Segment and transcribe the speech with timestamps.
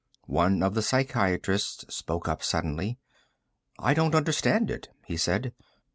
[0.25, 2.97] One of the psychiatrists spoke up suddenly.
[3.77, 5.53] "I don't understand it," he said.